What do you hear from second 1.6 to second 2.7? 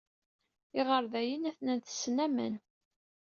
tessen aman.